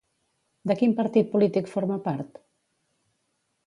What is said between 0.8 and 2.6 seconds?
partit polític forma part?